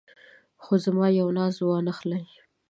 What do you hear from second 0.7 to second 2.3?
زما یو ناز وانه خلې.